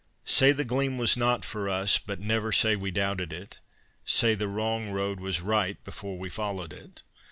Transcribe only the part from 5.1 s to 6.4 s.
was right before we